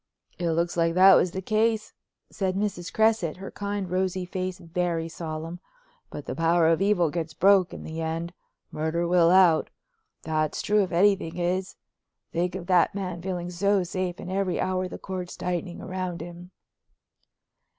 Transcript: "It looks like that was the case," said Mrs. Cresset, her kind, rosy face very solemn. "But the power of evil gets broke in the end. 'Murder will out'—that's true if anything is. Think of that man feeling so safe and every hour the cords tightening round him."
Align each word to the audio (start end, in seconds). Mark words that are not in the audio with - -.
"It 0.39 0.49
looks 0.53 0.75
like 0.75 0.95
that 0.95 1.13
was 1.13 1.29
the 1.29 1.43
case," 1.43 1.93
said 2.31 2.55
Mrs. 2.55 2.91
Cresset, 2.91 3.37
her 3.37 3.51
kind, 3.51 3.87
rosy 3.87 4.25
face 4.25 4.57
very 4.57 5.07
solemn. 5.07 5.59
"But 6.09 6.25
the 6.25 6.33
power 6.33 6.67
of 6.69 6.81
evil 6.81 7.11
gets 7.11 7.35
broke 7.35 7.71
in 7.71 7.83
the 7.83 8.01
end. 8.01 8.33
'Murder 8.71 9.07
will 9.07 9.29
out'—that's 9.29 10.63
true 10.63 10.81
if 10.81 10.91
anything 10.91 11.37
is. 11.37 11.75
Think 12.31 12.55
of 12.55 12.65
that 12.65 12.95
man 12.95 13.21
feeling 13.21 13.51
so 13.51 13.83
safe 13.83 14.19
and 14.19 14.31
every 14.31 14.59
hour 14.59 14.87
the 14.87 14.97
cords 14.97 15.37
tightening 15.37 15.77
round 15.85 16.19
him." 16.21 16.49